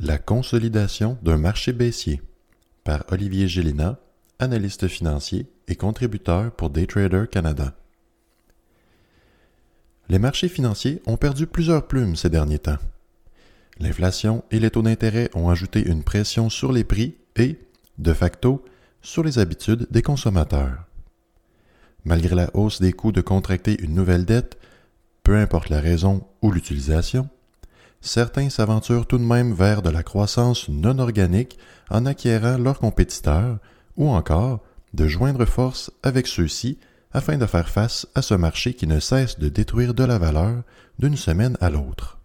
[0.00, 2.22] La consolidation d'un marché baissier
[2.84, 3.98] par Olivier Gélina,
[4.38, 7.74] analyste financier et contributeur pour Daytrader Canada.
[10.08, 12.78] Les marchés financiers ont perdu plusieurs plumes ces derniers temps.
[13.80, 17.58] L'inflation et les taux d'intérêt ont ajouté une pression sur les prix et,
[17.98, 18.64] de facto,
[19.02, 20.84] sur les habitudes des consommateurs.
[22.04, 24.58] Malgré la hausse des coûts de contracter une nouvelle dette,
[25.24, 27.28] peu importe la raison ou l'utilisation,
[28.00, 31.58] certains s'aventurent tout de même vers de la croissance non organique
[31.90, 33.58] en acquérant leurs compétiteurs
[33.96, 34.60] ou encore
[34.94, 36.78] de joindre force avec ceux-ci
[37.12, 40.62] afin de faire face à ce marché qui ne cesse de détruire de la valeur
[40.98, 42.18] d'une semaine à l'autre.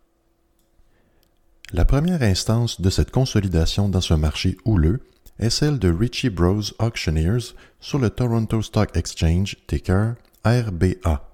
[1.72, 5.02] La première instance de cette consolidation dans ce marché houleux
[5.40, 10.14] est celle de Richie Bros Auctioneers sur le Toronto Stock Exchange, ticker
[10.46, 11.30] RBA.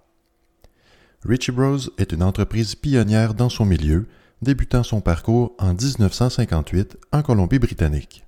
[1.26, 4.08] Richie Bros est une entreprise pionnière dans son milieu,
[4.42, 8.26] débutant son parcours en 1958 en Colombie-Britannique.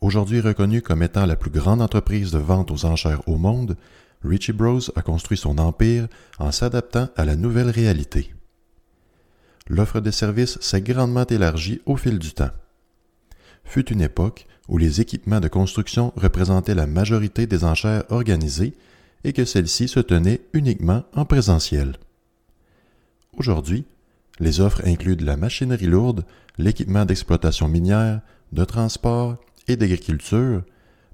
[0.00, 3.76] Aujourd'hui reconnue comme étant la plus grande entreprise de vente aux enchères au monde,
[4.22, 8.32] Richie Bros a construit son empire en s'adaptant à la nouvelle réalité.
[9.68, 12.50] L'offre de services s'est grandement élargie au fil du temps.
[13.64, 18.74] Fut une époque où les équipements de construction représentaient la majorité des enchères organisées
[19.24, 21.96] et que celles-ci se tenaient uniquement en présentiel.
[23.36, 23.84] Aujourd'hui,
[24.40, 26.24] les offres incluent la machinerie lourde,
[26.58, 28.20] l'équipement d'exploitation minière,
[28.52, 29.36] de transport
[29.68, 30.62] et d'agriculture,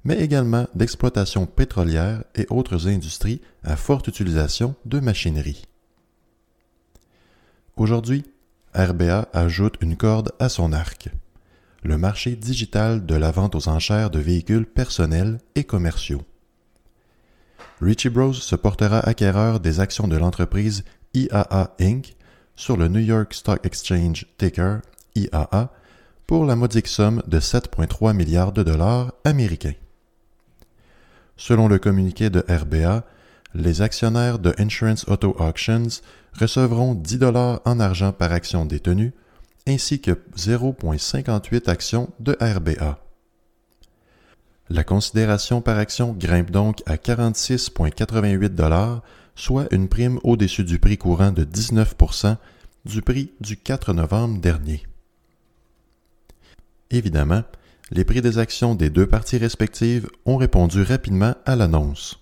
[0.05, 5.67] mais également d'exploitation pétrolière et autres industries à forte utilisation de machinerie.
[7.77, 8.25] Aujourd'hui,
[8.75, 11.11] RBA ajoute une corde à son arc
[11.87, 16.23] le marché digital de la vente aux enchères de véhicules personnels et commerciaux.
[17.81, 20.85] Richie Bros se portera acquéreur des actions de l'entreprise
[21.15, 22.17] IAA Inc.
[22.57, 24.81] sur le New York Stock Exchange ticker
[25.15, 25.71] IAA
[26.27, 29.75] pour la modique somme de 7,3 milliards de dollars américains.
[31.37, 33.05] Selon le communiqué de RBA,
[33.55, 36.01] les actionnaires de Insurance Auto Auctions
[36.33, 39.13] recevront 10 dollars en argent par action détenue
[39.69, 42.99] ainsi que 0,58 actions de RBA.
[44.69, 48.49] La considération par action grimpe donc à 46,88
[49.37, 52.37] soit une prime au-dessus du prix courant de 19%
[52.85, 54.83] du prix du 4 novembre dernier.
[56.91, 57.43] Évidemment,
[57.91, 62.21] les prix des actions des deux parties respectives ont répondu rapidement à l'annonce.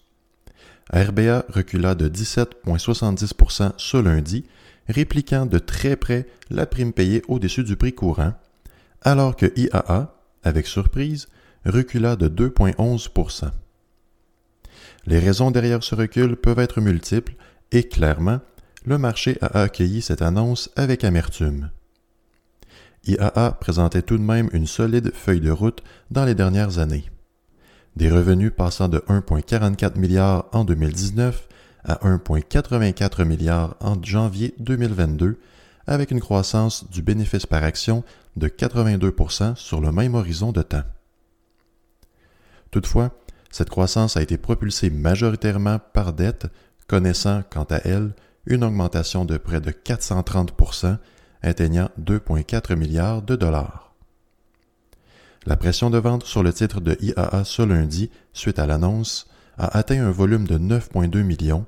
[0.92, 4.44] RBA recula de 17,70% ce lundi
[4.88, 8.34] répliquant de très près la prime payée au-dessus du prix courant,
[9.00, 11.28] alors que IAA, avec surprise,
[11.64, 13.08] recula de 2,11
[15.06, 17.34] Les raisons derrière ce recul peuvent être multiples
[17.72, 18.40] et clairement,
[18.84, 21.70] le marché a accueilli cette annonce avec amertume.
[23.06, 27.04] IAA présentait tout de même une solide feuille de route dans les dernières années.
[27.96, 31.48] Des revenus passant de 1,44 milliards en 2019
[31.84, 35.38] à 1,84 milliard en janvier 2022,
[35.86, 38.04] avec une croissance du bénéfice par action
[38.36, 40.82] de 82% sur le même horizon de temps.
[42.70, 43.12] Toutefois,
[43.54, 46.48] cette croissance a été propulsée majoritairement par dette,
[46.88, 48.12] connaissant quant à elle
[48.46, 50.98] une augmentation de près de 430%
[51.40, 53.94] atteignant 2,4 milliards de dollars.
[55.46, 59.78] La pression de vente sur le titre de IAA ce lundi, suite à l'annonce, a
[59.78, 61.64] atteint un volume de 9,2 millions,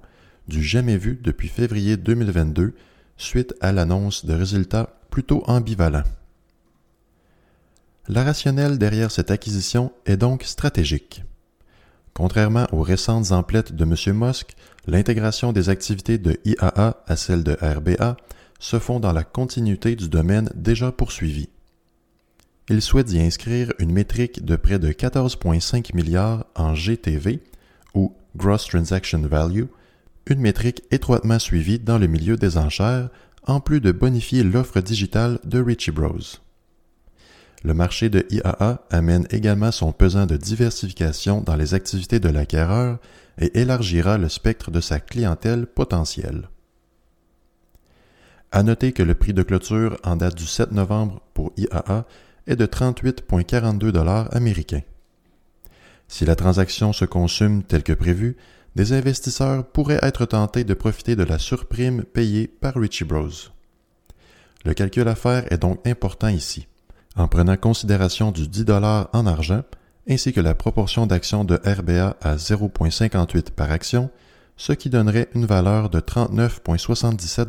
[0.49, 2.75] du jamais vu depuis février 2022,
[3.17, 6.03] suite à l'annonce de résultats plutôt ambivalents.
[8.09, 11.23] La rationnelle derrière cette acquisition est donc stratégique.
[12.17, 13.95] Contrairement aux récentes emplettes de M.
[14.19, 18.17] Musk, l'intégration des activités de IAA à celles de RBA
[18.59, 21.51] se font dans la continuité du domaine déjà poursuivi.
[22.71, 27.43] Il souhaite y inscrire une métrique de près de 14,5 milliards en GTV,
[27.93, 29.65] ou Gross Transaction Value,
[30.27, 33.11] une métrique étroitement suivie dans le milieu des enchères,
[33.47, 36.39] en plus de bonifier l'offre digitale de Richie Bros.
[37.67, 43.01] Le marché de IAA amène également son pesant de diversification dans les activités de l'acquéreur
[43.41, 46.49] et élargira le spectre de sa clientèle potentielle.
[48.53, 52.05] À noter que le prix de clôture en date du 7 novembre pour IAA
[52.47, 54.83] est de 38,42 dollars américains.
[56.07, 58.37] Si la transaction se consume tel que prévu,
[58.77, 63.51] des investisseurs pourraient être tentés de profiter de la surprime payée par Richie Bros.
[64.65, 66.69] Le calcul à faire est donc important ici.
[67.17, 68.67] En prenant considération du 10
[69.13, 69.63] en argent,
[70.09, 74.11] ainsi que la proportion d'actions de RBA à 0,58 par action,
[74.57, 77.49] ce qui donnerait une valeur de 39,77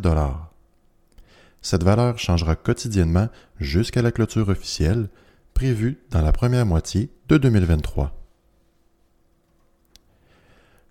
[1.61, 3.27] Cette valeur changera quotidiennement
[3.59, 5.09] jusqu'à la clôture officielle,
[5.53, 8.13] prévue dans la première moitié de 2023.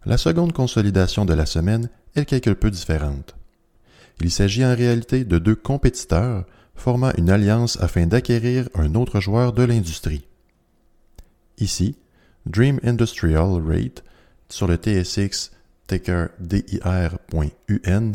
[0.05, 3.37] La seconde consolidation de la semaine est quelque peu différente.
[4.21, 6.45] Il s'agit en réalité de deux compétiteurs
[6.77, 10.27] formant une alliance afin d'acquérir un autre joueur de l'industrie.
[11.59, 11.97] Ici,
[12.45, 14.05] Dream Industrial Rate
[14.49, 15.51] sur le TSX
[15.87, 18.13] ticker DIR.UN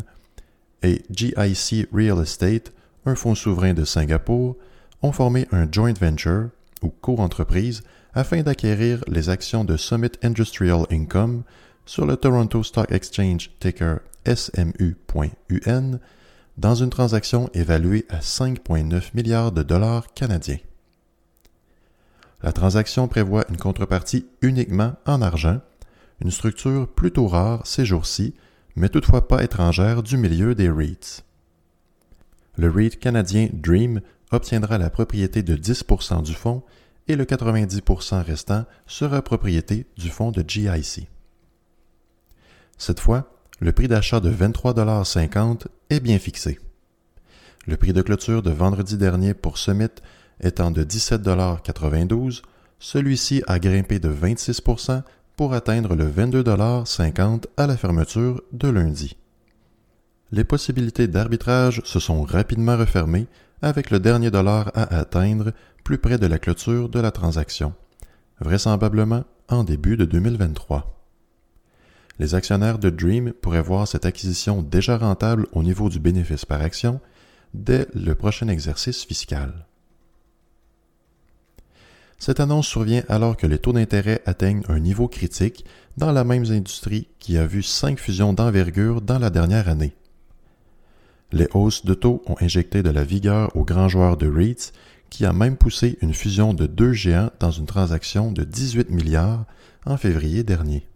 [0.84, 2.72] et GIC Real Estate,
[3.06, 4.58] un fonds souverain de Singapour,
[5.02, 6.50] ont formé un joint venture
[6.82, 7.84] ou co-entreprise
[8.14, 11.44] afin d'acquérir les actions de Summit Industrial Income
[11.86, 16.00] sur le Toronto Stock Exchange ticker SMU.UN
[16.62, 20.60] dans une transaction évaluée à 5,9 milliards de dollars canadiens.
[22.44, 25.60] La transaction prévoit une contrepartie uniquement en argent,
[26.24, 28.36] une structure plutôt rare ces jours-ci,
[28.76, 31.26] mais toutefois pas étrangère du milieu des REITs.
[32.58, 34.00] Le REIT canadien Dream
[34.30, 36.62] obtiendra la propriété de 10% du fonds
[37.08, 41.10] et le 90% restant sera propriété du fonds de GIC.
[42.78, 46.60] Cette fois, le prix d'achat de 23,50 est bien fixé.
[47.68, 50.02] Le prix de clôture de vendredi dernier pour Summit
[50.42, 52.42] étant de 17,92
[52.80, 55.04] celui-ci a grimpé de 26%
[55.36, 59.16] pour atteindre le 22,50 à la fermeture de lundi.
[60.32, 63.28] Les possibilités d'arbitrage se sont rapidement refermées
[63.62, 65.52] avec le dernier dollar à atteindre
[65.84, 67.74] plus près de la clôture de la transaction,
[68.40, 71.01] vraisemblablement en début de 2023.
[72.20, 76.62] Les actionnaires de Dream pourraient voir cette acquisition déjà rentable au niveau du bénéfice par
[76.62, 77.00] action
[77.54, 79.66] dès le prochain exercice fiscal.
[82.20, 85.66] Cette annonce survient alors que les taux d'intérêt atteignent un niveau critique
[85.98, 89.96] dans la même industrie qui a vu cinq fusions d'envergure dans la dernière année.
[91.32, 94.74] Les hausses de taux ont injecté de la vigueur aux grands joueurs de REITs
[95.10, 99.46] qui a même poussé une fusion de deux géants dans une transaction de 18 milliards
[99.86, 100.91] en février dernier.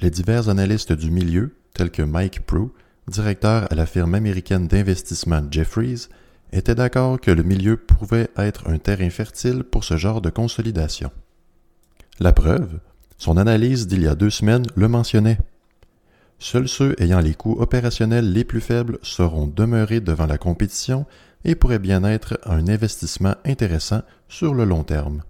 [0.00, 2.68] Les divers analystes du milieu, tels que Mike Prue,
[3.08, 6.06] directeur à la firme américaine d'investissement Jeffries,
[6.52, 11.10] était d'accord que le milieu pouvait être un terrain fertile pour ce genre de consolidation.
[12.20, 12.78] La preuve,
[13.16, 15.38] son analyse d'il y a deux semaines le mentionnait.
[16.38, 21.06] Seuls ceux ayant les coûts opérationnels les plus faibles seront demeurés devant la compétition
[21.44, 25.24] et pourraient bien être un investissement intéressant sur le long terme.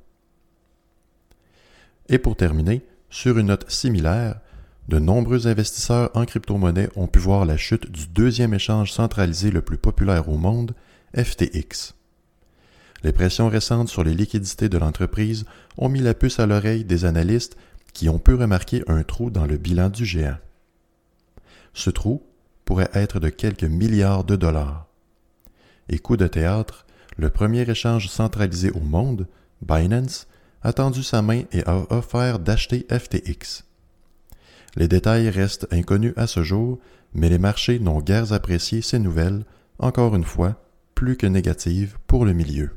[2.11, 4.41] Et pour terminer, sur une note similaire,
[4.89, 9.61] de nombreux investisseurs en crypto-monnaie ont pu voir la chute du deuxième échange centralisé le
[9.61, 10.75] plus populaire au monde,
[11.15, 11.95] FTX.
[13.05, 15.45] Les pressions récentes sur les liquidités de l'entreprise
[15.77, 17.57] ont mis la puce à l'oreille des analystes
[17.93, 20.39] qui ont pu remarquer un trou dans le bilan du géant.
[21.75, 22.23] Ce trou
[22.65, 24.87] pourrait être de quelques milliards de dollars.
[25.89, 26.87] Et coup de théâtre,
[27.17, 29.29] le premier échange centralisé au monde,
[29.63, 30.27] Binance,
[30.63, 33.68] a tendu sa main et a offert d'acheter FTX.
[34.77, 36.79] Les détails restent inconnus à ce jour,
[37.15, 39.45] mais les marchés n'ont guère apprécié ces nouvelles,
[39.79, 40.63] encore une fois,
[40.95, 42.71] plus que négative pour le milieu.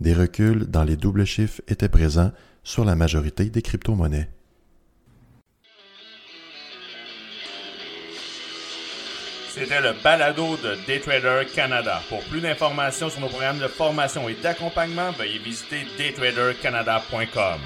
[0.00, 4.28] Des reculs dans les doubles chiffres étaient présents sur la majorité des crypto-monnaies.
[9.54, 12.02] C'était le balado de Daytrader Canada.
[12.08, 17.60] Pour plus d'informations sur nos programmes de formation et d'accompagnement, veuillez visiter daytradercanada.com.